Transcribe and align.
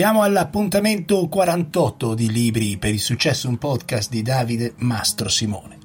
Siamo 0.00 0.22
all'appuntamento 0.22 1.28
48 1.28 2.14
di 2.14 2.32
Libri 2.32 2.78
per 2.78 2.90
il 2.90 3.00
successo, 3.00 3.50
un 3.50 3.58
podcast 3.58 4.08
di 4.08 4.22
Davide 4.22 4.72
Mastro 4.78 5.28
Simone. 5.28 5.76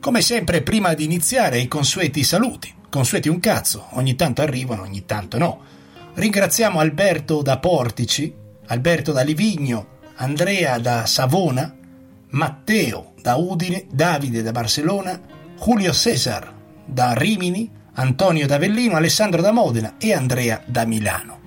Come 0.00 0.20
sempre, 0.20 0.60
prima 0.62 0.92
di 0.92 1.04
iniziare, 1.04 1.60
i 1.60 1.68
consueti 1.68 2.24
saluti. 2.24 2.74
Consueti 2.90 3.28
un 3.28 3.38
cazzo, 3.38 3.90
ogni 3.90 4.16
tanto 4.16 4.42
arrivano, 4.42 4.82
ogni 4.82 5.04
tanto 5.04 5.38
no. 5.38 5.60
Ringraziamo 6.14 6.80
Alberto 6.80 7.42
da 7.42 7.60
Portici, 7.60 8.34
Alberto 8.66 9.12
da 9.12 9.22
Livigno, 9.22 9.86
Andrea 10.16 10.76
da 10.78 11.06
Savona, 11.06 11.72
Matteo 12.30 13.12
da 13.22 13.36
Udine, 13.36 13.86
Davide 13.88 14.42
da 14.42 14.50
Barcellona, 14.50 15.20
Julio 15.56 15.92
Cesar 15.92 16.52
da 16.84 17.14
Rimini, 17.14 17.70
Antonio 17.92 18.48
da 18.48 18.56
Avellino, 18.56 18.96
Alessandro 18.96 19.42
da 19.42 19.52
Modena 19.52 19.94
e 19.96 20.12
Andrea 20.12 20.60
da 20.66 20.84
Milano. 20.84 21.45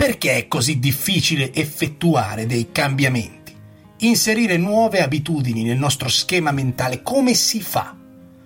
Perché 0.00 0.36
è 0.36 0.48
così 0.48 0.78
difficile 0.78 1.52
effettuare 1.52 2.46
dei 2.46 2.72
cambiamenti? 2.72 3.54
Inserire 3.98 4.56
nuove 4.56 5.02
abitudini 5.02 5.62
nel 5.62 5.76
nostro 5.76 6.08
schema 6.08 6.52
mentale, 6.52 7.02
come 7.02 7.34
si 7.34 7.60
fa? 7.60 7.94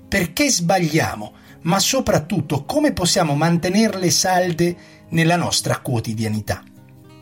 Perché 0.09 0.51
sbagliamo? 0.51 1.33
Ma 1.61 1.79
soprattutto 1.79 2.65
come 2.65 2.93
possiamo 2.93 3.37
mantenerle 3.37 4.11
salde 4.11 4.77
nella 5.11 5.37
nostra 5.37 5.79
quotidianità? 5.79 6.61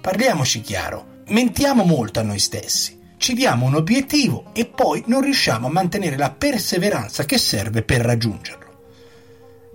Parliamoci 0.01 0.63
chiaro, 0.63 1.25
mentiamo 1.27 1.85
molto 1.85 2.21
a 2.21 2.23
noi 2.23 2.39
stessi, 2.39 2.99
ci 3.19 3.35
diamo 3.35 3.67
un 3.67 3.75
obiettivo 3.75 4.47
e 4.55 4.65
poi 4.65 5.03
non 5.09 5.21
riusciamo 5.21 5.67
a 5.67 5.71
mantenere 5.71 6.17
la 6.17 6.31
perseveranza 6.31 7.27
che 7.27 7.37
serve 7.37 7.83
per 7.83 8.01
raggiungerlo. 8.01 8.71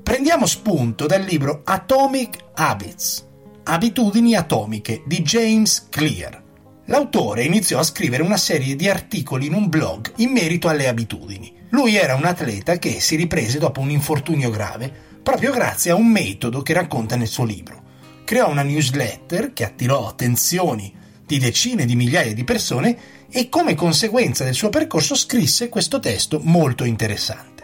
Prendiamo 0.01 0.47
spunto 0.47 1.05
dal 1.05 1.21
libro 1.21 1.61
Atomic 1.63 2.39
Habits 2.55 3.25
Abitudini 3.69 4.33
atomiche 4.33 5.03
di 5.05 5.21
James 5.23 5.87
Clear. 5.89 6.41
L'autore 6.85 7.43
iniziò 7.43 7.79
a 7.79 7.83
scrivere 7.83 8.23
una 8.23 8.37
serie 8.37 8.77
di 8.77 8.87
articoli 8.87 9.47
in 9.47 9.53
un 9.53 9.67
blog 9.67 10.13
in 10.17 10.31
merito 10.31 10.69
alle 10.69 10.87
abitudini. 10.87 11.53
Lui 11.71 11.97
era 11.97 12.15
un 12.15 12.23
atleta 12.23 12.77
che 12.77 13.01
si 13.01 13.17
riprese 13.17 13.59
dopo 13.59 13.81
un 13.81 13.89
infortunio 13.89 14.49
grave 14.51 14.89
proprio 15.21 15.51
grazie 15.51 15.91
a 15.91 15.95
un 15.95 16.07
metodo 16.07 16.61
che 16.61 16.71
racconta 16.71 17.17
nel 17.17 17.27
suo 17.27 17.43
libro. 17.43 17.83
Creò 18.23 18.49
una 18.49 18.63
newsletter 18.63 19.51
che 19.51 19.65
attirò 19.65 20.07
attenzioni 20.07 20.93
di 21.25 21.37
decine 21.37 21.83
di 21.83 21.97
migliaia 21.97 22.33
di 22.33 22.45
persone 22.45 22.97
e 23.29 23.49
come 23.49 23.75
conseguenza 23.75 24.45
del 24.45 24.53
suo 24.53 24.69
percorso 24.69 25.13
scrisse 25.13 25.67
questo 25.67 25.99
testo 25.99 26.39
molto 26.41 26.85
interessante. 26.85 27.57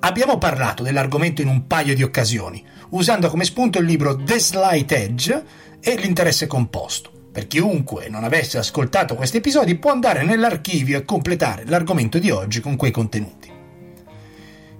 Abbiamo 0.00 0.36
parlato 0.36 0.82
dell'argomento 0.82 1.40
in 1.42 1.48
un 1.48 1.66
paio 1.66 1.94
di 1.94 2.02
occasioni, 2.02 2.64
usando 2.90 3.28
come 3.28 3.44
spunto 3.44 3.78
il 3.78 3.86
libro 3.86 4.16
The 4.16 4.38
Slight 4.38 4.92
Edge 4.92 5.44
e 5.80 5.96
l'interesse 5.96 6.46
composto. 6.46 7.10
Per 7.32 7.46
chiunque 7.46 8.08
non 8.08 8.24
avesse 8.24 8.58
ascoltato 8.58 9.14
questi 9.14 9.36
episodi 9.36 9.76
può 9.76 9.92
andare 9.92 10.24
nell'archivio 10.24 10.98
e 10.98 11.04
completare 11.04 11.64
l'argomento 11.66 12.18
di 12.18 12.30
oggi 12.30 12.60
con 12.60 12.76
quei 12.76 12.90
contenuti. 12.90 13.48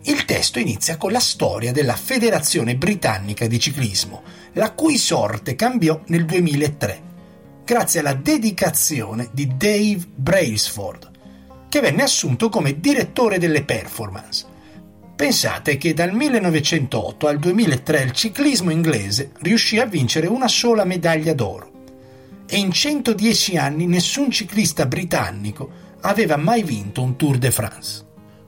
Il 0.04 0.24
testo 0.24 0.58
inizia 0.58 0.96
con 0.96 1.12
la 1.12 1.20
storia 1.20 1.72
della 1.72 1.94
Federazione 1.94 2.74
Britannica 2.74 3.46
di 3.46 3.60
Ciclismo, 3.60 4.22
la 4.54 4.72
cui 4.72 4.96
sorte 4.96 5.54
cambiò 5.54 6.00
nel 6.06 6.24
2003, 6.24 7.02
grazie 7.64 8.00
alla 8.00 8.14
dedicazione 8.14 9.28
di 9.32 9.56
Dave 9.56 10.00
Brailsford, 10.12 11.10
che 11.68 11.80
venne 11.80 12.02
assunto 12.02 12.48
come 12.48 12.80
direttore 12.80 13.38
delle 13.38 13.62
performance 13.62 14.46
Pensate 15.20 15.76
che 15.76 15.92
dal 15.92 16.14
1908 16.14 17.26
al 17.26 17.38
2003 17.38 18.00
il 18.04 18.12
ciclismo 18.12 18.70
inglese 18.70 19.32
riuscì 19.40 19.78
a 19.78 19.84
vincere 19.84 20.26
una 20.26 20.48
sola 20.48 20.86
medaglia 20.86 21.34
d'oro 21.34 21.70
e 22.48 22.56
in 22.56 22.72
110 22.72 23.58
anni 23.58 23.84
nessun 23.84 24.30
ciclista 24.30 24.86
britannico 24.86 25.70
aveva 26.00 26.38
mai 26.38 26.62
vinto 26.62 27.02
un 27.02 27.16
Tour 27.16 27.36
de 27.36 27.50
France. 27.50 28.02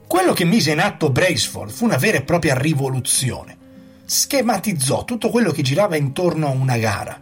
Quello 0.07 0.33
che 0.33 0.45
mise 0.45 0.71
in 0.71 0.79
atto 0.79 1.11
Braceford 1.11 1.69
fu 1.69 1.85
una 1.85 1.97
vera 1.97 2.17
e 2.17 2.23
propria 2.23 2.57
rivoluzione. 2.57 3.55
Schematizzò 4.03 5.05
tutto 5.05 5.29
quello 5.29 5.51
che 5.51 5.61
girava 5.61 5.95
intorno 5.95 6.47
a 6.47 6.53
una 6.53 6.77
gara, 6.79 7.21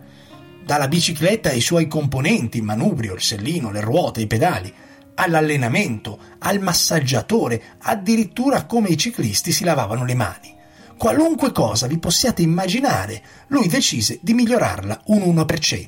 dalla 0.64 0.88
bicicletta 0.88 1.50
ai 1.50 1.60
suoi 1.60 1.88
componenti, 1.88 2.60
il 2.60 2.64
manubrio, 2.64 3.16
il 3.16 3.22
sellino, 3.22 3.70
le 3.70 3.82
ruote, 3.82 4.22
i 4.22 4.28
pedali, 4.28 4.74
all'allenamento, 5.16 6.20
al 6.40 6.60
massaggiatore, 6.60 7.62
addirittura 7.80 8.66
come 8.66 8.90
i 8.90 8.98
ciclisti 8.98 9.52
si 9.52 9.64
lavavano 9.64 10.06
le 10.06 10.16
mani. 10.16 10.56
Qualunque 10.98 11.52
cosa 11.52 11.88
vi 11.88 11.98
possiate 11.98 12.44
immaginare, 12.44 13.24
lui 13.48 13.68
decise 13.68 14.20
di 14.22 14.34
migliorarla 14.34 15.02
un 15.06 15.22
1%. 15.36 15.88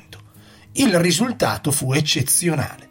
Il 0.73 0.97
risultato 0.99 1.71
fu 1.71 1.93
eccezionale. 1.93 2.89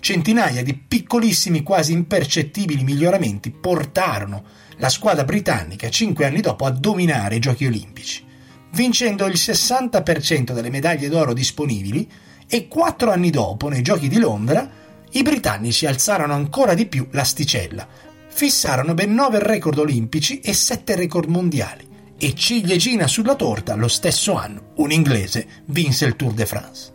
Centinaia 0.00 0.64
di 0.64 0.74
piccolissimi, 0.74 1.62
quasi 1.62 1.92
impercettibili 1.92 2.82
miglioramenti 2.82 3.52
portarono 3.52 4.42
la 4.78 4.88
squadra 4.88 5.22
britannica 5.22 5.88
cinque 5.88 6.26
anni 6.26 6.40
dopo 6.40 6.64
a 6.64 6.70
dominare 6.70 7.36
i 7.36 7.38
Giochi 7.38 7.66
olimpici, 7.66 8.24
vincendo 8.72 9.24
il 9.26 9.34
60% 9.34 10.52
delle 10.52 10.70
medaglie 10.70 11.08
d'oro 11.08 11.32
disponibili 11.32 12.10
e 12.48 12.66
quattro 12.66 13.12
anni 13.12 13.30
dopo, 13.30 13.68
nei 13.68 13.82
Giochi 13.82 14.08
di 14.08 14.18
Londra, 14.18 14.68
i 15.12 15.22
britannici 15.22 15.86
alzarono 15.86 16.32
ancora 16.32 16.74
di 16.74 16.86
più 16.86 17.06
l'asticella, 17.10 17.86
fissarono 18.28 18.94
ben 18.94 19.12
9 19.12 19.40
record 19.40 19.78
olimpici 19.78 20.40
e 20.40 20.54
7 20.54 20.96
record 20.96 21.28
mondiali 21.28 21.86
e 22.16 22.34
ciliegina 22.34 23.06
sulla 23.06 23.34
torta 23.34 23.74
lo 23.74 23.88
stesso 23.88 24.34
anno 24.34 24.72
un 24.76 24.90
inglese 24.90 25.46
vinse 25.66 26.06
il 26.06 26.16
Tour 26.16 26.32
de 26.32 26.46
France. 26.46 26.92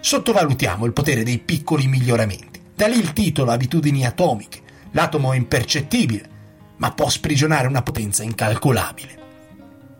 Sottovalutiamo 0.00 0.86
il 0.86 0.92
potere 0.92 1.22
dei 1.22 1.38
piccoli 1.38 1.86
miglioramenti. 1.86 2.60
Da 2.74 2.86
lì 2.86 2.96
il 2.98 3.12
titolo 3.12 3.50
Abitudini 3.50 4.06
atomiche. 4.06 4.62
L'atomo 4.92 5.32
è 5.32 5.36
impercettibile, 5.36 6.28
ma 6.76 6.92
può 6.92 7.10
sprigionare 7.10 7.66
una 7.66 7.82
potenza 7.82 8.22
incalcolabile. 8.22 9.18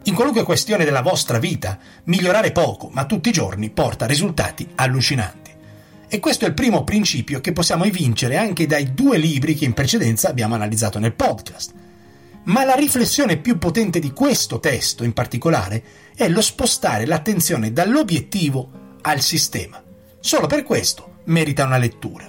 In 0.04 0.14
qualunque 0.14 0.44
questione 0.44 0.84
della 0.84 1.02
vostra 1.02 1.38
vita, 1.38 1.78
migliorare 2.04 2.52
poco, 2.52 2.88
ma 2.90 3.04
tutti 3.04 3.28
i 3.28 3.32
giorni 3.32 3.68
porta 3.68 4.06
risultati 4.06 4.66
allucinanti. 4.76 5.39
E 6.12 6.18
questo 6.18 6.44
è 6.44 6.48
il 6.48 6.54
primo 6.54 6.82
principio 6.82 7.40
che 7.40 7.52
possiamo 7.52 7.84
evincere 7.84 8.36
anche 8.36 8.66
dai 8.66 8.94
due 8.94 9.16
libri 9.16 9.54
che 9.54 9.64
in 9.64 9.74
precedenza 9.74 10.28
abbiamo 10.28 10.56
analizzato 10.56 10.98
nel 10.98 11.14
podcast. 11.14 11.72
Ma 12.46 12.64
la 12.64 12.74
riflessione 12.74 13.36
più 13.36 13.58
potente 13.58 14.00
di 14.00 14.10
questo 14.10 14.58
testo 14.58 15.04
in 15.04 15.12
particolare 15.12 15.80
è 16.16 16.28
lo 16.28 16.40
spostare 16.40 17.06
l'attenzione 17.06 17.72
dall'obiettivo 17.72 18.96
al 19.02 19.20
sistema. 19.20 19.80
Solo 20.18 20.48
per 20.48 20.64
questo 20.64 21.18
merita 21.26 21.64
una 21.64 21.78
lettura. 21.78 22.28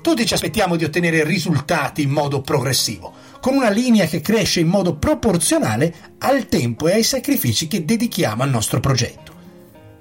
Tutti 0.00 0.24
ci 0.24 0.34
aspettiamo 0.34 0.76
di 0.76 0.84
ottenere 0.84 1.24
risultati 1.24 2.02
in 2.02 2.10
modo 2.10 2.40
progressivo, 2.40 3.12
con 3.40 3.56
una 3.56 3.70
linea 3.70 4.06
che 4.06 4.20
cresce 4.20 4.60
in 4.60 4.68
modo 4.68 4.94
proporzionale 4.94 5.92
al 6.18 6.46
tempo 6.46 6.86
e 6.86 6.92
ai 6.92 7.02
sacrifici 7.02 7.66
che 7.66 7.84
dedichiamo 7.84 8.44
al 8.44 8.50
nostro 8.50 8.78
progetto. 8.78 9.34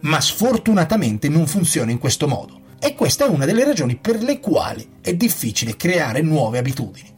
Ma 0.02 0.22
sfortunatamente 0.22 1.30
non 1.30 1.48
funziona 1.48 1.90
in 1.90 1.98
questo 1.98 2.28
modo. 2.28 2.62
E 2.80 2.96
questa 2.96 3.26
è 3.26 3.28
una 3.28 3.46
delle 3.46 3.64
ragioni 3.64 3.96
per 3.96 4.22
le 4.22 4.40
quali 4.40 4.88
è 5.02 5.14
difficile 5.14 5.76
creare 5.76 6.22
nuove 6.22 6.58
abitudini. 6.58 7.14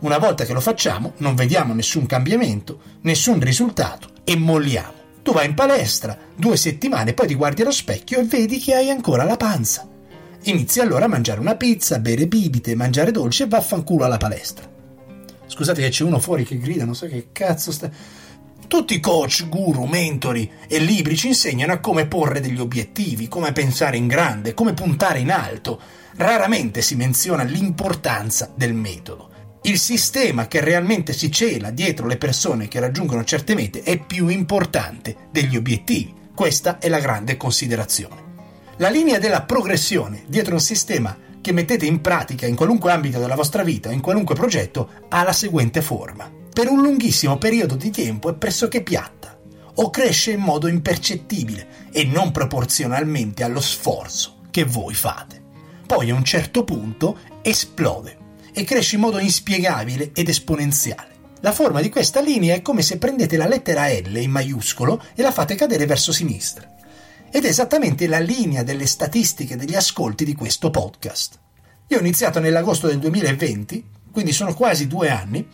Una 0.00 0.18
volta 0.18 0.44
che 0.44 0.52
lo 0.52 0.60
facciamo, 0.60 1.14
non 1.18 1.34
vediamo 1.34 1.72
nessun 1.72 2.06
cambiamento, 2.06 2.80
nessun 3.02 3.40
risultato 3.40 4.10
e 4.24 4.36
molliamo. 4.36 4.94
Tu 5.22 5.32
vai 5.32 5.46
in 5.46 5.54
palestra 5.54 6.16
due 6.36 6.56
settimane, 6.56 7.14
poi 7.14 7.26
ti 7.26 7.34
guardi 7.34 7.62
allo 7.62 7.70
specchio 7.70 8.20
e 8.20 8.24
vedi 8.24 8.58
che 8.58 8.74
hai 8.74 8.90
ancora 8.90 9.24
la 9.24 9.36
panza. 9.36 9.88
Inizi 10.42 10.80
allora 10.80 11.06
a 11.06 11.08
mangiare 11.08 11.40
una 11.40 11.56
pizza, 11.56 11.98
bere 11.98 12.28
bibite, 12.28 12.76
mangiare 12.76 13.10
dolce 13.10 13.44
e 13.44 13.48
vaffanculo 13.48 14.04
alla 14.04 14.18
palestra. 14.18 14.68
Scusate 15.46 15.80
che 15.80 15.88
c'è 15.88 16.04
uno 16.04 16.20
fuori 16.20 16.44
che 16.44 16.58
grida, 16.58 16.84
non 16.84 16.94
so 16.94 17.06
che 17.06 17.28
cazzo 17.32 17.72
sta. 17.72 17.90
Tutti 18.68 18.94
i 18.94 19.00
coach, 19.00 19.48
guru, 19.48 19.84
mentori 19.84 20.50
e 20.66 20.80
libri 20.80 21.16
ci 21.16 21.28
insegnano 21.28 21.72
a 21.72 21.78
come 21.78 22.06
porre 22.06 22.40
degli 22.40 22.58
obiettivi, 22.58 23.28
come 23.28 23.52
pensare 23.52 23.96
in 23.96 24.08
grande, 24.08 24.54
come 24.54 24.74
puntare 24.74 25.20
in 25.20 25.30
alto. 25.30 25.80
Raramente 26.16 26.82
si 26.82 26.96
menziona 26.96 27.44
l'importanza 27.44 28.50
del 28.52 28.74
metodo. 28.74 29.30
Il 29.62 29.78
sistema 29.78 30.48
che 30.48 30.60
realmente 30.60 31.12
si 31.12 31.30
cela 31.30 31.70
dietro 31.70 32.08
le 32.08 32.16
persone 32.16 32.66
che 32.66 32.80
raggiungono 32.80 33.22
certe 33.22 33.54
mete 33.54 33.82
è 33.82 33.98
più 33.98 34.26
importante 34.28 35.16
degli 35.30 35.56
obiettivi. 35.56 36.12
Questa 36.34 36.78
è 36.78 36.88
la 36.88 36.98
grande 36.98 37.36
considerazione. 37.36 38.24
La 38.78 38.88
linea 38.88 39.20
della 39.20 39.42
progressione 39.42 40.24
dietro 40.26 40.54
un 40.54 40.60
sistema 40.60 41.16
che 41.40 41.52
mettete 41.52 41.86
in 41.86 42.00
pratica 42.00 42.46
in 42.46 42.56
qualunque 42.56 42.90
ambito 42.90 43.20
della 43.20 43.36
vostra 43.36 43.62
vita, 43.62 43.92
in 43.92 44.00
qualunque 44.00 44.34
progetto, 44.34 44.90
ha 45.08 45.22
la 45.22 45.32
seguente 45.32 45.82
forma 45.82 46.44
per 46.56 46.70
un 46.70 46.80
lunghissimo 46.80 47.36
periodo 47.36 47.74
di 47.74 47.90
tempo 47.90 48.30
è 48.30 48.34
pressoché 48.34 48.82
piatta 48.82 49.38
o 49.74 49.90
cresce 49.90 50.30
in 50.30 50.40
modo 50.40 50.68
impercettibile 50.68 51.90
e 51.92 52.04
non 52.06 52.32
proporzionalmente 52.32 53.44
allo 53.44 53.60
sforzo 53.60 54.38
che 54.50 54.64
voi 54.64 54.94
fate. 54.94 55.42
Poi 55.86 56.08
a 56.08 56.14
un 56.14 56.24
certo 56.24 56.64
punto 56.64 57.18
esplode 57.42 58.16
e 58.54 58.64
cresce 58.64 58.94
in 58.94 59.02
modo 59.02 59.18
inspiegabile 59.18 60.12
ed 60.14 60.30
esponenziale. 60.30 61.14
La 61.40 61.52
forma 61.52 61.82
di 61.82 61.90
questa 61.90 62.22
linea 62.22 62.54
è 62.54 62.62
come 62.62 62.80
se 62.80 62.96
prendete 62.96 63.36
la 63.36 63.46
lettera 63.46 63.88
L 63.88 64.16
in 64.16 64.30
maiuscolo 64.30 65.02
e 65.14 65.20
la 65.20 65.32
fate 65.32 65.56
cadere 65.56 65.84
verso 65.84 66.10
sinistra. 66.10 66.72
ed 67.30 67.44
è 67.44 67.48
esattamente 67.48 68.06
la 68.06 68.18
linea 68.18 68.62
delle 68.62 68.86
statistiche 68.86 69.56
degli 69.56 69.74
ascolti 69.74 70.24
di 70.24 70.34
questo 70.34 70.70
podcast. 70.70 71.38
Io 71.88 71.98
ho 71.98 72.00
iniziato 72.00 72.40
nell'agosto 72.40 72.86
del 72.86 72.98
2020, 72.98 73.84
quindi 74.10 74.32
sono 74.32 74.54
quasi 74.54 74.86
due 74.86 75.10
anni. 75.10 75.46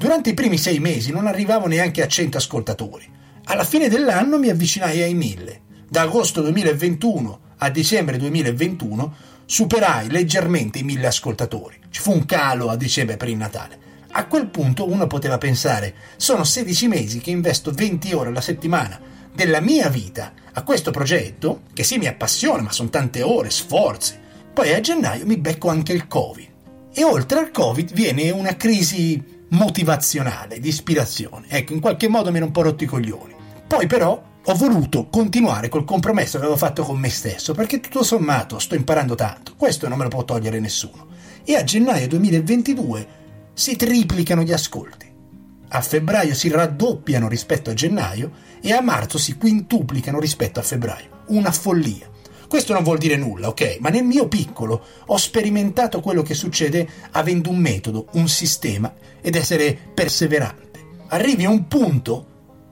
Durante 0.00 0.30
i 0.30 0.34
primi 0.34 0.56
sei 0.56 0.78
mesi 0.78 1.12
non 1.12 1.26
arrivavo 1.26 1.66
neanche 1.66 2.02
a 2.02 2.08
100 2.08 2.38
ascoltatori. 2.38 3.06
Alla 3.44 3.64
fine 3.64 3.90
dell'anno 3.90 4.38
mi 4.38 4.48
avvicinai 4.48 5.02
ai 5.02 5.12
1000. 5.12 5.60
Da 5.90 6.00
agosto 6.00 6.40
2021 6.40 7.40
a 7.58 7.68
dicembre 7.68 8.16
2021 8.16 9.14
superai 9.44 10.10
leggermente 10.10 10.78
i 10.78 10.84
1000 10.84 11.06
ascoltatori. 11.06 11.78
Ci 11.90 12.00
fu 12.00 12.12
un 12.12 12.24
calo 12.24 12.70
a 12.70 12.76
dicembre 12.76 13.18
per 13.18 13.28
il 13.28 13.36
Natale. 13.36 13.78
A 14.12 14.24
quel 14.24 14.46
punto 14.46 14.90
uno 14.90 15.06
poteva 15.06 15.36
pensare, 15.36 15.92
sono 16.16 16.44
16 16.44 16.88
mesi 16.88 17.18
che 17.18 17.30
investo 17.30 17.70
20 17.70 18.14
ore 18.14 18.30
alla 18.30 18.40
settimana 18.40 18.98
della 19.34 19.60
mia 19.60 19.90
vita 19.90 20.32
a 20.50 20.62
questo 20.62 20.90
progetto, 20.90 21.64
che 21.74 21.84
sì 21.84 21.98
mi 21.98 22.06
appassiona, 22.06 22.62
ma 22.62 22.72
sono 22.72 22.88
tante 22.88 23.20
ore, 23.20 23.50
sforzi. 23.50 24.18
Poi 24.54 24.72
a 24.72 24.80
gennaio 24.80 25.26
mi 25.26 25.36
becco 25.36 25.68
anche 25.68 25.92
il 25.92 26.06
Covid. 26.06 26.48
E 26.94 27.04
oltre 27.04 27.38
al 27.38 27.50
Covid 27.50 27.92
viene 27.92 28.30
una 28.30 28.56
crisi 28.56 29.38
motivazionale, 29.50 30.60
di 30.60 30.68
ispirazione. 30.68 31.46
Ecco, 31.48 31.72
in 31.72 31.80
qualche 31.80 32.08
modo 32.08 32.30
mi 32.30 32.36
ero 32.36 32.46
un 32.46 32.52
po' 32.52 32.62
rotti 32.62 32.84
i 32.84 32.88
coglioni. 32.88 33.34
Poi 33.66 33.86
però 33.86 34.22
ho 34.42 34.54
voluto 34.54 35.08
continuare 35.08 35.68
col 35.68 35.84
compromesso 35.84 36.38
che 36.38 36.44
avevo 36.44 36.58
fatto 36.58 36.82
con 36.82 36.98
me 36.98 37.10
stesso, 37.10 37.54
perché 37.54 37.80
tutto 37.80 38.02
sommato 38.02 38.58
sto 38.58 38.74
imparando 38.74 39.14
tanto. 39.14 39.54
Questo 39.56 39.88
non 39.88 39.98
me 39.98 40.04
lo 40.04 40.10
può 40.10 40.24
togliere 40.24 40.60
nessuno. 40.60 41.08
E 41.44 41.56
a 41.56 41.64
gennaio 41.64 42.08
2022 42.08 43.08
si 43.52 43.76
triplicano 43.76 44.42
gli 44.42 44.52
ascolti. 44.52 45.08
A 45.72 45.80
febbraio 45.80 46.34
si 46.34 46.48
raddoppiano 46.48 47.28
rispetto 47.28 47.70
a 47.70 47.74
gennaio 47.74 48.32
e 48.60 48.72
a 48.72 48.80
marzo 48.80 49.18
si 49.18 49.36
quintuplicano 49.36 50.18
rispetto 50.18 50.58
a 50.58 50.62
febbraio. 50.64 51.24
Una 51.26 51.52
follia. 51.52 52.08
Questo 52.50 52.72
non 52.72 52.82
vuol 52.82 52.98
dire 52.98 53.16
nulla, 53.16 53.46
ok? 53.46 53.76
Ma 53.78 53.90
nel 53.90 54.02
mio 54.02 54.26
piccolo 54.26 54.84
ho 55.06 55.16
sperimentato 55.16 56.00
quello 56.00 56.22
che 56.22 56.34
succede 56.34 56.84
avendo 57.12 57.48
un 57.48 57.58
metodo, 57.58 58.08
un 58.14 58.26
sistema 58.26 58.92
ed 59.20 59.36
essere 59.36 59.78
perseverante. 59.94 61.04
Arrivi 61.10 61.44
a 61.44 61.48
un 61.48 61.68
punto 61.68 62.26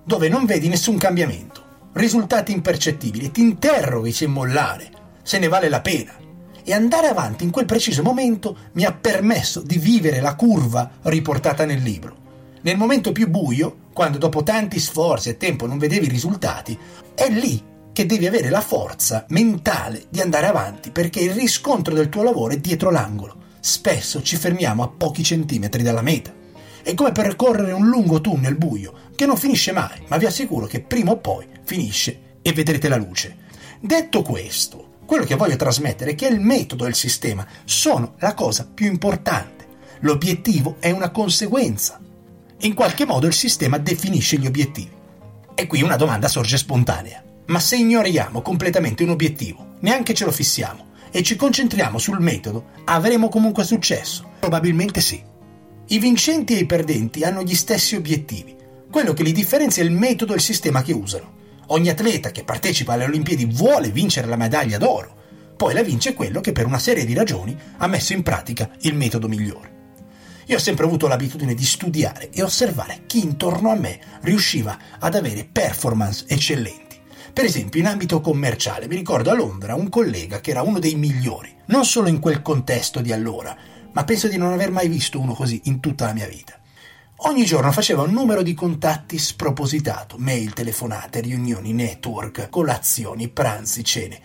dove 0.05 0.29
non 0.29 0.47
vedi 0.47 0.67
nessun 0.67 0.99
cambiamento, 0.99 1.63
risultati 1.93 2.51
impercettibili 2.51 3.31
ti 3.31 3.41
interroghi 3.41 4.11
se 4.11 4.27
mollare, 4.27 4.91
se 5.23 5.39
ne 5.39 5.47
vale 5.47 5.69
la 5.69 5.81
pena. 5.81 6.17
E 6.65 6.73
andare 6.73 7.07
avanti 7.07 7.45
in 7.45 7.51
quel 7.51 7.65
preciso 7.65 8.03
momento 8.03 8.57
mi 8.73 8.83
ha 8.85 8.93
permesso 8.93 9.61
di 9.61 9.79
vivere 9.79 10.21
la 10.21 10.35
curva 10.35 10.91
riportata 11.03 11.65
nel 11.65 11.83
libro. 11.83 12.17
Nel 12.63 12.77
momento 12.77 13.13
più 13.13 13.29
buio, 13.29 13.77
quando 13.93 14.19
dopo 14.19 14.43
tanti 14.43 14.81
sforzi 14.81 15.29
e 15.29 15.37
tempo 15.37 15.69
non 15.69 15.79
vedevi 15.79 16.09
risultati, 16.09 16.77
è 17.15 17.29
lì 17.31 17.68
che 17.99 18.06
devi 18.06 18.29
avere 18.29 18.49
la 18.49 18.61
forza 18.61 19.25
mentale 19.31 20.05
di 20.09 20.21
andare 20.21 20.47
avanti 20.47 20.93
perché 20.93 21.19
il 21.19 21.33
riscontro 21.33 21.95
del 21.95 22.09
tuo 22.09 22.23
lavoro 22.23 22.53
è 22.53 22.59
dietro 22.59 22.93
l'angolo. 22.93 23.47
Spesso 23.59 24.23
ci 24.23 24.37
fermiamo 24.37 24.85
a 24.85 24.89
pochi 24.89 25.25
centimetri 25.25 25.83
dalla 25.83 26.00
meta. 26.00 26.33
È 26.81 26.95
come 26.95 27.11
percorrere 27.11 27.73
un 27.73 27.89
lungo 27.89 28.21
tunnel 28.21 28.55
buio 28.55 28.93
che 29.17 29.27
non 29.27 29.37
finisce 29.37 29.73
mai, 29.73 30.00
ma 30.06 30.17
vi 30.17 30.27
assicuro 30.27 30.67
che 30.67 30.81
prima 30.81 31.11
o 31.11 31.17
poi 31.17 31.49
finisce 31.65 32.37
e 32.41 32.53
vedrete 32.53 32.89
la 32.89 32.95
luce. 32.95 33.37
Detto 33.81 34.23
questo, 34.23 34.99
quello 35.05 35.25
che 35.25 35.35
voglio 35.35 35.56
trasmettere 35.56 36.12
è 36.12 36.15
che 36.15 36.29
il 36.29 36.39
metodo 36.39 36.87
e 36.87 36.91
il 36.91 36.95
sistema 36.95 37.45
sono 37.65 38.15
la 38.21 38.35
cosa 38.35 38.65
più 38.73 38.87
importante. 38.87 39.67
L'obiettivo 40.03 40.77
è 40.79 40.93
una 40.93 41.11
conseguenza. 41.11 41.99
In 42.59 42.75
qualche 42.75 43.05
modo 43.05 43.27
il 43.27 43.35
sistema 43.35 43.77
definisce 43.77 44.37
gli 44.37 44.47
obiettivi. 44.47 44.93
E 45.53 45.67
qui 45.67 45.83
una 45.83 45.97
domanda 45.97 46.29
sorge 46.29 46.56
spontanea. 46.59 47.25
Ma 47.49 47.61
se 47.61 47.77
ignoriamo 47.77 48.43
completamente 48.43 49.05
un 49.05 49.09
obiettivo, 49.09 49.77
neanche 49.81 50.12
ce 50.12 50.27
lo 50.27 50.33
fissiamo, 50.33 50.89
e 51.11 51.23
ci 51.23 51.35
concentriamo 51.35 51.97
sul 51.97 52.21
metodo, 52.21 52.67
avremo 52.85 53.31
comunque 53.31 53.65
successo? 53.65 54.33
Probabilmente 54.39 55.00
sì. 55.00 55.23
I 55.87 55.99
vincenti 55.99 56.55
e 56.55 56.59
i 56.59 56.67
perdenti 56.67 57.25
hanno 57.25 57.43
gli 57.43 57.55
stessi 57.55 57.97
obiettivi. 57.97 58.55
Quello 58.91 59.15
che 59.15 59.23
li 59.23 59.33
differenzia 59.33 59.83
è 59.83 59.87
il 59.87 59.93
metodo 59.93 60.33
e 60.33 60.37
il 60.37 60.43
sistema 60.43 60.83
che 60.83 60.93
usano. 60.93 61.37
Ogni 61.69 61.89
atleta 61.89 62.33
che 62.33 62.45
partecipa 62.45 62.93
alle 62.93 63.05
Olimpiadi 63.05 63.47
vuole 63.47 63.89
vincere 63.89 64.27
la 64.27 64.37
medaglia 64.37 64.77
d'oro, 64.77 65.17
poi 65.56 65.73
la 65.73 65.83
vince 65.83 66.12
quello 66.12 66.43
che 66.43 66.53
per 66.53 66.67
una 66.67 66.79
serie 66.79 67.06
di 67.06 67.15
ragioni 67.15 67.56
ha 67.79 67.87
messo 67.87 68.12
in 68.12 68.23
pratica 68.23 68.69
il 68.81 68.95
metodo 68.95 69.27
migliore. 69.27 69.77
Io 70.45 70.56
ho 70.56 70.61
sempre 70.61 70.85
avuto 70.85 71.09
l'abitudine 71.09 71.55
di 71.55 71.65
studiare 71.65 72.29
e 72.31 72.43
osservare 72.43 73.05
chi 73.06 73.23
intorno 73.23 73.71
a 73.71 73.75
me 73.75 73.99
riusciva 74.21 74.79
ad 74.99 75.15
avere 75.15 75.49
performance 75.50 76.27
eccellenti. 76.29 76.88
Per 77.38 77.46
esempio, 77.46 77.79
in 77.79 77.87
ambito 77.87 78.20
commerciale, 78.20 78.88
mi 78.88 78.96
ricordo 78.96 79.31
a 79.31 79.35
Londra 79.35 79.76
un 79.76 79.88
collega 79.88 80.40
che 80.40 80.50
era 80.50 80.62
uno 80.62 80.81
dei 80.81 80.96
migliori, 80.96 81.55
non 81.67 81.85
solo 81.85 82.08
in 82.08 82.19
quel 82.19 82.43
contesto 82.43 83.00
di 83.00 83.12
allora, 83.12 83.56
ma 83.93 84.02
penso 84.02 84.26
di 84.26 84.37
non 84.37 84.52
aver 84.52 84.73
mai 84.73 84.88
visto 84.88 85.20
uno 85.20 85.35
così 85.35 85.61
in 85.67 85.79
tutta 85.79 86.06
la 86.06 86.14
mia 86.14 86.26
vita. 86.26 86.58
Ogni 87.19 87.44
giorno 87.44 87.70
faceva 87.70 88.02
un 88.02 88.11
numero 88.11 88.43
di 88.43 88.55
contatti 88.55 89.19
spropositato, 89.19 90.17
mail, 90.19 90.52
telefonate, 90.52 91.20
riunioni, 91.20 91.73
network, 91.73 92.49
colazioni, 92.49 93.29
pranzi, 93.29 93.85
cene. 93.85 94.20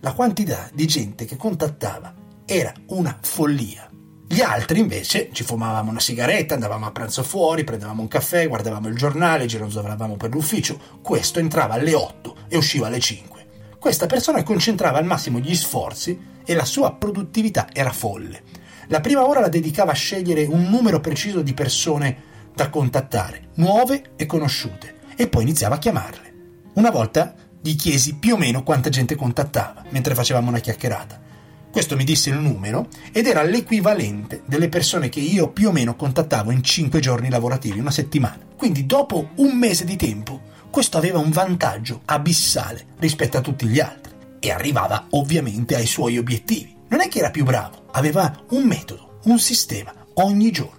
La 0.00 0.14
quantità 0.14 0.70
di 0.72 0.86
gente 0.86 1.26
che 1.26 1.36
contattava 1.36 2.14
era 2.46 2.72
una 2.86 3.18
follia. 3.20 3.89
Gli 4.32 4.42
altri 4.42 4.78
invece 4.78 5.30
ci 5.32 5.42
fumavamo 5.42 5.90
una 5.90 5.98
sigaretta, 5.98 6.54
andavamo 6.54 6.86
a 6.86 6.92
pranzo 6.92 7.24
fuori, 7.24 7.64
prendevamo 7.64 8.00
un 8.00 8.06
caffè, 8.06 8.46
guardavamo 8.46 8.86
il 8.86 8.94
giornale, 8.94 9.46
gironzolavamo 9.46 10.16
per 10.16 10.30
l'ufficio. 10.30 10.78
Questo 11.02 11.40
entrava 11.40 11.74
alle 11.74 11.94
8 11.94 12.36
e 12.46 12.56
usciva 12.56 12.86
alle 12.86 13.00
5. 13.00 13.46
Questa 13.80 14.06
persona 14.06 14.44
concentrava 14.44 14.98
al 14.98 15.04
massimo 15.04 15.40
gli 15.40 15.52
sforzi 15.56 16.16
e 16.44 16.54
la 16.54 16.64
sua 16.64 16.92
produttività 16.92 17.66
era 17.72 17.90
folle. 17.90 18.44
La 18.86 19.00
prima 19.00 19.26
ora 19.26 19.40
la 19.40 19.48
dedicava 19.48 19.90
a 19.90 19.96
scegliere 19.96 20.44
un 20.44 20.62
numero 20.62 21.00
preciso 21.00 21.42
di 21.42 21.52
persone 21.52 22.22
da 22.54 22.70
contattare, 22.70 23.48
nuove 23.54 24.12
e 24.14 24.26
conosciute, 24.26 24.98
e 25.16 25.26
poi 25.26 25.42
iniziava 25.42 25.74
a 25.74 25.78
chiamarle. 25.78 26.34
Una 26.74 26.92
volta 26.92 27.34
gli 27.60 27.74
chiesi 27.74 28.14
più 28.14 28.34
o 28.34 28.38
meno 28.38 28.62
quanta 28.62 28.90
gente 28.90 29.16
contattava 29.16 29.82
mentre 29.88 30.14
facevamo 30.14 30.50
una 30.50 30.60
chiacchierata. 30.60 31.29
Questo 31.70 31.94
mi 31.94 32.04
disse 32.04 32.30
il 32.30 32.36
numero 32.36 32.88
ed 33.12 33.26
era 33.26 33.42
l'equivalente 33.42 34.42
delle 34.44 34.68
persone 34.68 35.08
che 35.08 35.20
io 35.20 35.50
più 35.50 35.68
o 35.68 35.72
meno 35.72 35.94
contattavo 35.94 36.50
in 36.50 36.64
5 36.64 36.98
giorni 36.98 37.30
lavorativi, 37.30 37.78
una 37.78 37.92
settimana. 37.92 38.40
Quindi 38.56 38.86
dopo 38.86 39.30
un 39.36 39.56
mese 39.56 39.84
di 39.84 39.96
tempo, 39.96 40.40
questo 40.70 40.98
aveva 40.98 41.18
un 41.18 41.30
vantaggio 41.30 42.02
abissale 42.06 42.86
rispetto 42.98 43.36
a 43.38 43.40
tutti 43.40 43.66
gli 43.66 43.78
altri 43.78 44.12
e 44.40 44.50
arrivava 44.50 45.06
ovviamente 45.10 45.76
ai 45.76 45.86
suoi 45.86 46.18
obiettivi. 46.18 46.74
Non 46.88 47.00
è 47.00 47.08
che 47.08 47.20
era 47.20 47.30
più 47.30 47.44
bravo, 47.44 47.86
aveva 47.92 48.44
un 48.50 48.64
metodo, 48.64 49.20
un 49.24 49.38
sistema 49.38 49.94
ogni 50.14 50.50
giorno. 50.50 50.78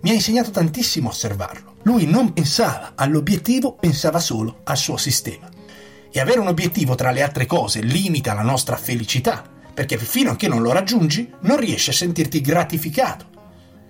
Mi 0.00 0.10
ha 0.10 0.14
insegnato 0.14 0.50
tantissimo 0.50 1.08
a 1.08 1.12
osservarlo. 1.12 1.76
Lui 1.82 2.06
non 2.06 2.32
pensava 2.32 2.92
all'obiettivo, 2.96 3.74
pensava 3.74 4.18
solo 4.18 4.60
al 4.64 4.76
suo 4.76 4.96
sistema. 4.96 5.48
E 6.10 6.20
avere 6.20 6.40
un 6.40 6.48
obiettivo 6.48 6.94
tra 6.96 7.12
le 7.12 7.22
altre 7.22 7.46
cose 7.46 7.80
limita 7.80 8.34
la 8.34 8.42
nostra 8.42 8.76
felicità, 8.76 9.48
perché 9.74 9.98
fino 9.98 10.30
a 10.30 10.36
che 10.36 10.48
non 10.48 10.62
lo 10.62 10.72
raggiungi 10.72 11.30
non 11.40 11.58
riesci 11.58 11.90
a 11.90 11.94
sentirti 11.94 12.40
gratificato. 12.40 13.32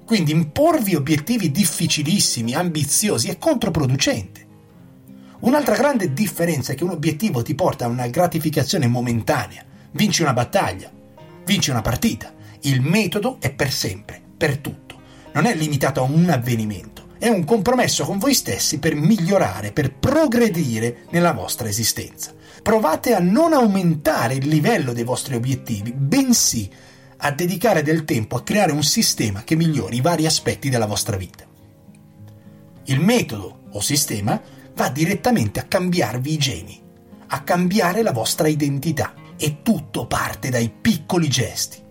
Quindi 0.04 0.32
imporvi 0.32 0.94
obiettivi 0.94 1.50
difficilissimi, 1.50 2.54
ambiziosi 2.54 3.28
è 3.28 3.38
controproducente. 3.38 4.42
Un'altra 5.40 5.76
grande 5.76 6.12
differenza 6.12 6.72
è 6.72 6.74
che 6.74 6.84
un 6.84 6.90
obiettivo 6.90 7.42
ti 7.42 7.54
porta 7.54 7.84
a 7.84 7.88
una 7.88 8.06
gratificazione 8.08 8.86
momentanea. 8.86 9.64
Vinci 9.92 10.22
una 10.22 10.32
battaglia, 10.32 10.90
vinci 11.44 11.70
una 11.70 11.82
partita. 11.82 12.32
Il 12.62 12.80
metodo 12.80 13.36
è 13.40 13.52
per 13.52 13.70
sempre, 13.70 14.20
per 14.36 14.56
tutto. 14.58 15.00
Non 15.32 15.44
è 15.44 15.54
limitato 15.54 16.00
a 16.00 16.04
un 16.04 16.28
avvenimento. 16.30 16.93
È 17.24 17.28
un 17.30 17.44
compromesso 17.44 18.04
con 18.04 18.18
voi 18.18 18.34
stessi 18.34 18.78
per 18.78 18.94
migliorare, 18.94 19.72
per 19.72 19.94
progredire 19.94 21.06
nella 21.08 21.32
vostra 21.32 21.68
esistenza 21.68 22.34
provate 22.60 23.14
a 23.14 23.18
non 23.18 23.54
aumentare 23.54 24.34
il 24.34 24.46
livello 24.46 24.92
dei 24.92 25.04
vostri 25.04 25.34
obiettivi, 25.34 25.90
bensì 25.90 26.70
a 27.16 27.30
dedicare 27.30 27.82
del 27.82 28.04
tempo 28.04 28.36
a 28.36 28.42
creare 28.42 28.72
un 28.72 28.82
sistema 28.82 29.42
che 29.42 29.56
migliori 29.56 29.96
i 29.96 30.00
vari 30.02 30.26
aspetti 30.26 30.68
della 30.68 30.84
vostra 30.84 31.16
vita. 31.16 31.46
Il 32.84 33.00
metodo 33.00 33.60
o 33.72 33.80
sistema 33.80 34.38
va 34.74 34.90
direttamente 34.90 35.60
a 35.60 35.64
cambiarvi 35.64 36.30
i 36.30 36.36
geni, 36.36 36.82
a 37.28 37.42
cambiare 37.42 38.02
la 38.02 38.12
vostra 38.12 38.48
identità 38.48 39.14
e 39.38 39.62
tutto 39.62 40.06
parte 40.06 40.50
dai 40.50 40.68
piccoli 40.68 41.28
gesti. 41.30 41.82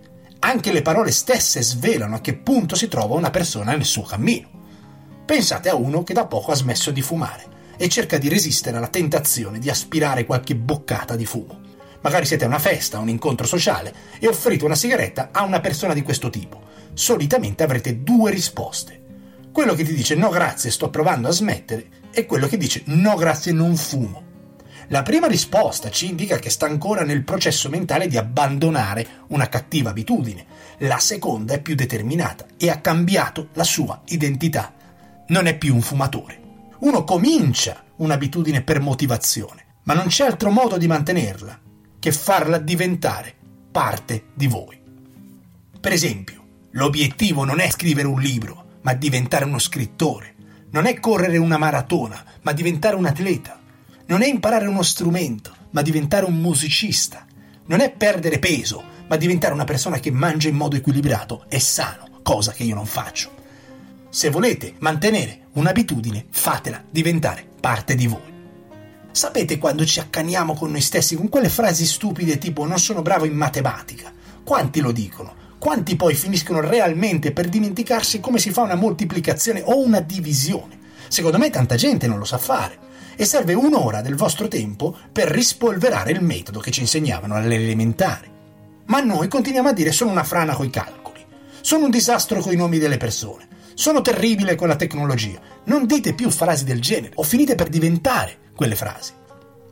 Anche 0.41 0.71
le 0.71 0.83
parole 0.83 1.09
stesse 1.09 1.63
svelano 1.63 2.17
a 2.17 2.21
che 2.21 2.35
punto 2.35 2.75
si 2.75 2.87
trova 2.87 3.15
una 3.15 3.31
persona 3.31 3.71
nel 3.71 3.83
suo 3.83 4.03
cammino. 4.03 4.52
Pensate 5.25 5.69
a 5.69 5.75
uno 5.75 6.03
che 6.03 6.13
da 6.13 6.25
poco 6.25 6.51
ha 6.51 6.55
smesso 6.55 6.91
di 6.91 7.01
fumare 7.01 7.45
e 7.77 7.87
cerca 7.87 8.17
di 8.17 8.27
resistere 8.27 8.75
alla 8.75 8.87
tentazione 8.87 9.57
di 9.57 9.69
aspirare 9.69 10.25
qualche 10.25 10.55
boccata 10.55 11.15
di 11.15 11.25
fumo. 11.25 11.61
Magari 12.01 12.25
siete 12.25 12.43
a 12.43 12.47
una 12.47 12.59
festa, 12.59 12.97
a 12.97 13.01
un 13.01 13.07
incontro 13.07 13.47
sociale 13.47 13.93
e 14.19 14.27
offrite 14.27 14.65
una 14.65 14.75
sigaretta 14.75 15.29
a 15.31 15.43
una 15.43 15.61
persona 15.61 15.93
di 15.93 16.01
questo 16.01 16.29
tipo. 16.29 16.61
Solitamente 16.93 17.63
avrete 17.63 18.03
due 18.03 18.31
risposte. 18.31 19.01
Quello 19.53 19.73
che 19.75 19.85
ti 19.85 19.93
dice 19.93 20.15
no 20.15 20.27
grazie, 20.29 20.69
sto 20.69 20.89
provando 20.89 21.29
a 21.29 21.31
smettere, 21.31 21.87
e 22.11 22.25
quello 22.25 22.47
che 22.47 22.57
dice 22.57 22.83
no 22.87 23.15
grazie, 23.15 23.53
non 23.53 23.77
fumo. 23.77 24.31
La 24.89 25.01
prima 25.03 25.27
risposta 25.27 25.89
ci 25.89 26.09
indica 26.09 26.37
che 26.37 26.49
sta 26.49 26.65
ancora 26.65 27.03
nel 27.03 27.23
processo 27.23 27.69
mentale 27.69 28.07
di 28.07 28.17
abbandonare 28.17 29.07
una 29.27 29.47
cattiva 29.47 29.91
abitudine. 29.91 30.45
La 30.79 30.99
seconda 30.99 31.53
è 31.53 31.61
più 31.61 31.75
determinata 31.75 32.45
e 32.57 32.69
ha 32.69 32.81
cambiato 32.81 33.47
la 33.53 33.63
sua 33.63 34.01
identità. 34.07 34.73
Non 35.27 35.45
è 35.47 35.57
più 35.57 35.73
un 35.73 35.81
fumatore. 35.81 36.41
Uno 36.79 37.05
comincia 37.05 37.83
un'abitudine 37.97 38.61
per 38.61 38.81
motivazione, 38.81 39.65
ma 39.83 39.93
non 39.93 40.07
c'è 40.07 40.25
altro 40.25 40.51
modo 40.51 40.77
di 40.77 40.87
mantenerla 40.87 41.59
che 41.97 42.11
farla 42.11 42.57
diventare 42.57 43.33
parte 43.71 44.25
di 44.33 44.47
voi. 44.47 44.77
Per 45.79 45.91
esempio, 45.91 46.45
l'obiettivo 46.71 47.45
non 47.45 47.59
è 47.61 47.69
scrivere 47.69 48.07
un 48.07 48.19
libro, 48.19 48.79
ma 48.81 48.93
diventare 48.93 49.45
uno 49.45 49.59
scrittore. 49.59 50.35
Non 50.71 50.85
è 50.85 50.99
correre 50.99 51.37
una 51.37 51.57
maratona, 51.57 52.21
ma 52.41 52.51
diventare 52.51 52.95
un 52.97 53.05
atleta. 53.05 53.59
Non 54.07 54.21
è 54.21 54.27
imparare 54.27 54.67
uno 54.67 54.81
strumento, 54.81 55.55
ma 55.69 55.81
diventare 55.81 56.25
un 56.25 56.35
musicista. 56.35 57.25
Non 57.67 57.79
è 57.79 57.91
perdere 57.91 58.39
peso, 58.39 58.83
ma 59.07 59.15
diventare 59.15 59.53
una 59.53 59.63
persona 59.63 59.99
che 59.99 60.11
mangia 60.11 60.49
in 60.49 60.55
modo 60.55 60.75
equilibrato 60.75 61.45
e 61.47 61.59
sano, 61.59 62.19
cosa 62.23 62.51
che 62.51 62.63
io 62.63 62.75
non 62.75 62.85
faccio. 62.85 63.41
Se 64.13 64.29
volete 64.29 64.75
mantenere 64.77 65.47
un'abitudine, 65.53 66.27
fatela 66.29 66.83
diventare 66.87 67.43
parte 67.59 67.95
di 67.95 68.05
voi. 68.05 68.21
Sapete 69.09 69.57
quando 69.57 69.87
ci 69.87 69.99
accaniamo 69.99 70.53
con 70.53 70.69
noi 70.69 70.81
stessi 70.81 71.15
con 71.15 71.29
quelle 71.29 71.49
frasi 71.49 71.83
stupide 71.83 72.37
tipo 72.37 72.63
non 72.67 72.77
sono 72.77 73.01
bravo 73.01 73.25
in 73.25 73.33
matematica? 73.33 74.13
Quanti 74.43 74.81
lo 74.81 74.91
dicono? 74.91 75.33
Quanti 75.57 75.95
poi 75.95 76.13
finiscono 76.13 76.59
realmente 76.59 77.31
per 77.31 77.49
dimenticarsi 77.49 78.19
come 78.19 78.37
si 78.37 78.51
fa 78.51 78.61
una 78.61 78.75
moltiplicazione 78.75 79.63
o 79.65 79.83
una 79.83 79.99
divisione? 79.99 80.77
Secondo 81.07 81.39
me 81.39 81.49
tanta 81.49 81.73
gente 81.73 82.05
non 82.05 82.19
lo 82.19 82.25
sa 82.25 82.37
fare 82.37 82.77
e 83.15 83.25
serve 83.25 83.55
un'ora 83.55 84.01
del 84.01 84.13
vostro 84.13 84.47
tempo 84.47 84.95
per 85.11 85.27
rispolverare 85.27 86.11
il 86.11 86.21
metodo 86.21 86.59
che 86.59 86.69
ci 86.69 86.81
insegnavano 86.81 87.33
alle 87.33 87.55
elementari. 87.55 88.29
Ma 88.85 88.99
noi 88.99 89.27
continuiamo 89.27 89.69
a 89.69 89.73
dire 89.73 89.91
sono 89.91 90.11
una 90.11 90.23
frana 90.23 90.53
coi 90.53 90.69
calcoli, 90.69 91.25
sono 91.61 91.85
un 91.85 91.89
disastro 91.89 92.41
coi 92.41 92.55
nomi 92.55 92.77
delle 92.77 92.97
persone, 92.97 93.47
sono 93.73 94.01
terribile 94.01 94.55
con 94.55 94.67
la 94.67 94.75
tecnologia. 94.75 95.39
Non 95.65 95.85
dite 95.85 96.13
più 96.13 96.29
frasi 96.29 96.63
del 96.63 96.81
genere 96.81 97.13
o 97.15 97.23
finite 97.23 97.55
per 97.55 97.69
diventare 97.69 98.37
quelle 98.55 98.75
frasi. 98.75 99.13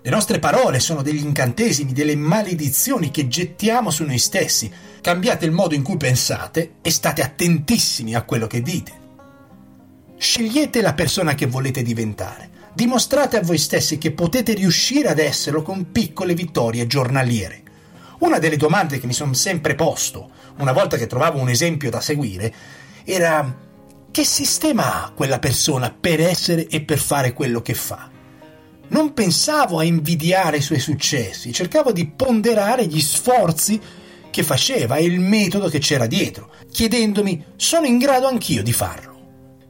Le 0.03 0.09
nostre 0.09 0.39
parole 0.39 0.79
sono 0.79 1.03
degli 1.03 1.23
incantesimi, 1.23 1.93
delle 1.93 2.15
maledizioni 2.15 3.11
che 3.11 3.27
gettiamo 3.27 3.91
su 3.91 4.03
noi 4.03 4.17
stessi. 4.17 4.71
Cambiate 4.99 5.45
il 5.45 5.51
modo 5.51 5.75
in 5.75 5.83
cui 5.83 5.97
pensate 5.97 6.75
e 6.81 6.89
state 6.89 7.21
attentissimi 7.21 8.15
a 8.15 8.23
quello 8.23 8.47
che 8.47 8.63
dite. 8.63 8.99
Scegliete 10.17 10.81
la 10.81 10.93
persona 10.93 11.35
che 11.35 11.45
volete 11.45 11.83
diventare. 11.83 12.49
Dimostrate 12.73 13.37
a 13.37 13.43
voi 13.43 13.59
stessi 13.59 13.99
che 13.99 14.11
potete 14.11 14.53
riuscire 14.53 15.09
ad 15.09 15.19
esserlo 15.19 15.61
con 15.61 15.91
piccole 15.91 16.33
vittorie 16.33 16.87
giornaliere. 16.87 17.61
Una 18.19 18.39
delle 18.39 18.57
domande 18.57 18.99
che 18.99 19.05
mi 19.07 19.13
sono 19.13 19.33
sempre 19.33 19.75
posto, 19.75 20.31
una 20.57 20.71
volta 20.71 20.97
che 20.97 21.05
trovavo 21.05 21.39
un 21.39 21.49
esempio 21.49 21.91
da 21.91 22.01
seguire, 22.01 22.53
era 23.03 23.69
che 24.11 24.23
sistema 24.23 25.03
ha 25.03 25.11
quella 25.11 25.39
persona 25.39 25.89
per 25.97 26.19
essere 26.19 26.67
e 26.67 26.81
per 26.81 26.99
fare 26.99 27.33
quello 27.33 27.61
che 27.61 27.73
fa? 27.73 28.11
non 28.91 29.13
pensavo 29.13 29.79
a 29.79 29.83
invidiare 29.83 30.57
i 30.57 30.61
suoi 30.61 30.79
successi, 30.79 31.53
cercavo 31.53 31.91
di 31.91 32.07
ponderare 32.07 32.85
gli 32.85 33.01
sforzi 33.01 33.79
che 34.29 34.43
faceva 34.43 34.95
e 34.95 35.03
il 35.03 35.19
metodo 35.19 35.69
che 35.69 35.79
c'era 35.79 36.07
dietro, 36.07 36.51
chiedendomi 36.71 37.45
sono 37.55 37.85
in 37.85 37.97
grado 37.97 38.27
anch'io 38.27 38.63
di 38.63 38.73
farlo. 38.73 39.09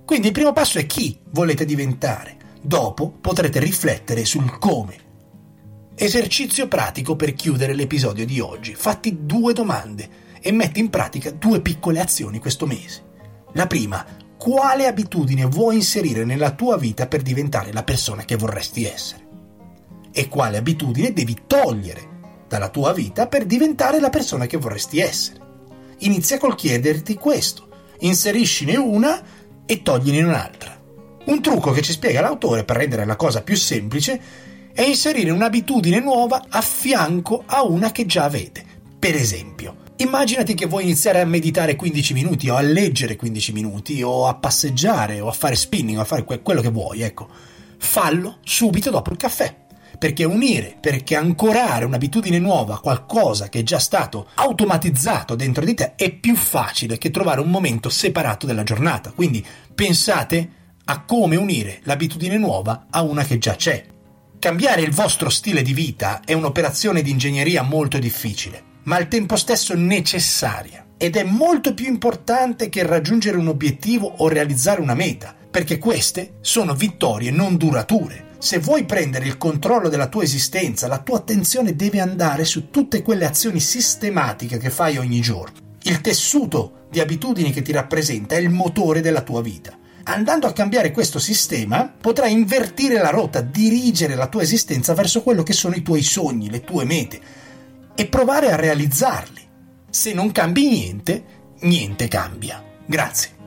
Quindi 0.05 0.27
il 0.27 0.33
primo 0.33 0.53
passo 0.53 0.77
è 0.77 0.85
chi 0.85 1.17
volete 1.31 1.65
diventare, 1.65 2.37
dopo 2.61 3.09
potrete 3.09 3.59
riflettere 3.59 4.25
sul 4.25 4.57
come. 4.59 5.09
Esercizio 5.95 6.67
pratico 6.67 7.15
per 7.15 7.33
chiudere 7.33 7.73
l'episodio 7.73 8.25
di 8.25 8.39
oggi. 8.39 8.73
Fatti 8.73 9.25
due 9.25 9.53
domande 9.53 10.09
e 10.41 10.51
metti 10.51 10.79
in 10.79 10.89
pratica 10.89 11.29
due 11.29 11.61
piccole 11.61 11.99
azioni 11.99 12.39
questo 12.39 12.65
mese. 12.65 13.09
La 13.53 13.67
prima, 13.67 14.03
quale 14.41 14.87
abitudine 14.87 15.45
vuoi 15.45 15.75
inserire 15.75 16.25
nella 16.25 16.49
tua 16.49 16.75
vita 16.75 17.05
per 17.05 17.21
diventare 17.21 17.71
la 17.71 17.83
persona 17.83 18.25
che 18.25 18.35
vorresti 18.35 18.85
essere 18.85 19.27
e 20.11 20.27
quale 20.29 20.57
abitudine 20.57 21.13
devi 21.13 21.43
togliere 21.45 22.45
dalla 22.47 22.69
tua 22.69 22.91
vita 22.91 23.27
per 23.27 23.45
diventare 23.45 23.99
la 23.99 24.09
persona 24.09 24.47
che 24.47 24.57
vorresti 24.57 24.97
essere. 24.97 25.39
Inizia 25.99 26.39
col 26.39 26.55
chiederti 26.55 27.13
questo, 27.13 27.67
inseriscine 27.99 28.77
una 28.77 29.21
e 29.63 29.83
togliene 29.83 30.23
un'altra. 30.23 30.75
Un 31.25 31.39
trucco 31.39 31.69
che 31.69 31.83
ci 31.83 31.91
spiega 31.91 32.21
l'autore 32.21 32.63
per 32.63 32.77
rendere 32.77 33.05
la 33.05 33.15
cosa 33.15 33.43
più 33.43 33.55
semplice 33.55 34.19
è 34.73 34.81
inserire 34.81 35.29
un'abitudine 35.29 35.99
nuova 35.99 36.45
a 36.49 36.61
fianco 36.61 37.43
a 37.45 37.61
una 37.61 37.91
che 37.91 38.07
già 38.07 38.23
avete. 38.23 38.65
Per 38.97 39.13
esempio, 39.13 39.75
Immaginati 40.01 40.55
che 40.55 40.65
vuoi 40.65 40.81
iniziare 40.81 41.21
a 41.21 41.25
meditare 41.25 41.75
15 41.75 42.13
minuti 42.13 42.49
o 42.49 42.55
a 42.55 42.61
leggere 42.61 43.15
15 43.15 43.51
minuti 43.51 44.01
o 44.01 44.25
a 44.25 44.33
passeggiare 44.33 45.19
o 45.19 45.27
a 45.27 45.31
fare 45.31 45.55
spinning 45.55 45.99
o 45.99 46.01
a 46.01 46.05
fare 46.05 46.23
que- 46.23 46.41
quello 46.41 46.61
che 46.61 46.71
vuoi, 46.71 47.01
ecco. 47.01 47.29
Fallo 47.77 48.39
subito 48.43 48.89
dopo 48.89 49.11
il 49.11 49.17
caffè. 49.17 49.55
Perché 49.99 50.23
unire, 50.23 50.75
perché 50.81 51.15
ancorare 51.15 51.85
un'abitudine 51.85 52.39
nuova 52.39 52.73
a 52.73 52.79
qualcosa 52.79 53.47
che 53.47 53.59
è 53.59 53.63
già 53.63 53.77
stato 53.77 54.25
automatizzato 54.33 55.35
dentro 55.35 55.63
di 55.63 55.75
te 55.75 55.93
è 55.93 56.11
più 56.11 56.35
facile 56.35 56.97
che 56.97 57.11
trovare 57.11 57.39
un 57.39 57.51
momento 57.51 57.89
separato 57.89 58.47
della 58.47 58.63
giornata. 58.63 59.11
Quindi 59.11 59.45
pensate 59.75 60.49
a 60.85 61.03
come 61.03 61.35
unire 61.35 61.79
l'abitudine 61.83 62.39
nuova 62.39 62.87
a 62.89 63.03
una 63.03 63.23
che 63.23 63.37
già 63.37 63.55
c'è. 63.55 63.85
Cambiare 64.39 64.81
il 64.81 64.93
vostro 64.93 65.29
stile 65.29 65.61
di 65.61 65.73
vita 65.73 66.21
è 66.25 66.33
un'operazione 66.33 67.03
di 67.03 67.11
ingegneria 67.11 67.61
molto 67.61 67.99
difficile 67.99 68.69
ma 68.83 68.95
al 68.95 69.07
tempo 69.07 69.35
stesso 69.35 69.75
necessaria 69.75 70.85
ed 70.97 71.15
è 71.15 71.23
molto 71.23 71.73
più 71.73 71.87
importante 71.87 72.69
che 72.69 72.85
raggiungere 72.85 73.37
un 73.37 73.47
obiettivo 73.47 74.05
o 74.17 74.27
realizzare 74.27 74.81
una 74.81 74.93
meta, 74.93 75.35
perché 75.49 75.79
queste 75.79 76.33
sono 76.41 76.75
vittorie 76.75 77.31
non 77.31 77.57
durature. 77.57 78.29
Se 78.37 78.59
vuoi 78.59 78.85
prendere 78.85 79.25
il 79.25 79.37
controllo 79.37 79.89
della 79.89 80.07
tua 80.07 80.21
esistenza, 80.21 80.87
la 80.87 80.99
tua 80.99 81.17
attenzione 81.17 81.75
deve 81.75 81.99
andare 81.99 82.45
su 82.45 82.69
tutte 82.69 83.01
quelle 83.01 83.25
azioni 83.25 83.59
sistematiche 83.59 84.59
che 84.59 84.69
fai 84.69 84.97
ogni 84.97 85.21
giorno. 85.21 85.57
Il 85.83 86.01
tessuto 86.01 86.85
di 86.91 86.99
abitudini 86.99 87.51
che 87.51 87.63
ti 87.63 87.71
rappresenta 87.71 88.35
è 88.35 88.39
il 88.39 88.51
motore 88.51 89.01
della 89.01 89.21
tua 89.21 89.41
vita. 89.41 89.75
Andando 90.03 90.45
a 90.45 90.53
cambiare 90.53 90.91
questo 90.91 91.17
sistema, 91.17 91.91
potrai 91.99 92.31
invertire 92.31 93.01
la 93.01 93.09
rotta, 93.09 93.41
dirigere 93.41 94.13
la 94.13 94.27
tua 94.27 94.43
esistenza 94.43 94.93
verso 94.93 95.23
quello 95.23 95.41
che 95.41 95.53
sono 95.53 95.73
i 95.73 95.81
tuoi 95.81 96.03
sogni, 96.03 96.49
le 96.49 96.63
tue 96.63 96.85
mete, 96.85 97.19
e 97.95 98.07
provare 98.07 98.51
a 98.51 98.55
realizzarli. 98.55 99.41
Se 99.89 100.13
non 100.13 100.31
cambi 100.31 100.67
niente, 100.67 101.23
niente 101.61 102.07
cambia. 102.07 102.63
Grazie. 102.85 103.40